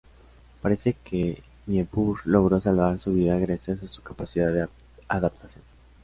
Parece 0.63 0.97
que 1.03 1.43
Niebuhr 1.67 2.21
logró 2.25 2.59
salvar 2.59 2.97
su 2.97 3.13
vida 3.13 3.37
gracias 3.37 3.83
a 3.83 3.87
su 3.87 4.01
capacidad 4.01 4.51
de 4.51 4.67
adaptación. 5.07 5.61